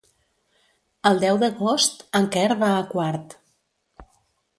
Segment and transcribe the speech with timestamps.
[1.09, 3.37] El deu d'agost en Quer va a Quart.